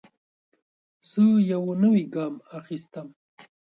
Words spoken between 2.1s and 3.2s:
ګام اخیستم.